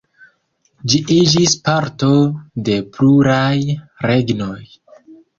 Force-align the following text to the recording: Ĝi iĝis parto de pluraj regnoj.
Ĝi 0.93 0.99
iĝis 1.15 1.51
parto 1.67 2.07
de 2.69 2.77
pluraj 2.95 3.51
regnoj. 4.07 4.57